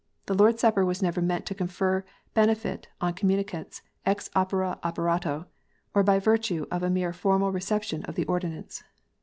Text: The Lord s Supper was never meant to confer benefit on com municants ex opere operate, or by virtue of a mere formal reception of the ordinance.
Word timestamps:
The 0.25 0.33
Lord 0.33 0.55
s 0.55 0.61
Supper 0.61 0.83
was 0.83 1.03
never 1.03 1.21
meant 1.21 1.45
to 1.45 1.53
confer 1.53 2.03
benefit 2.33 2.87
on 3.01 3.13
com 3.13 3.29
municants 3.29 3.81
ex 4.03 4.31
opere 4.35 4.79
operate, 4.81 5.45
or 5.93 6.01
by 6.03 6.17
virtue 6.17 6.65
of 6.71 6.81
a 6.81 6.89
mere 6.89 7.13
formal 7.13 7.51
reception 7.51 8.01
of 8.05 8.15
the 8.15 8.25
ordinance. 8.25 8.81